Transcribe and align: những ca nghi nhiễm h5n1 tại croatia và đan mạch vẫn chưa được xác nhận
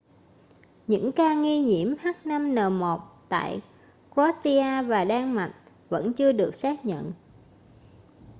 những 0.87 1.11
ca 1.11 1.33
nghi 1.33 1.59
nhiễm 1.59 1.87
h5n1 1.95 2.99
tại 3.29 3.59
croatia 4.13 4.81
và 4.87 5.05
đan 5.05 5.31
mạch 5.35 5.53
vẫn 5.89 6.13
chưa 6.13 6.31
được 6.31 6.55
xác 6.55 6.85
nhận 6.85 7.11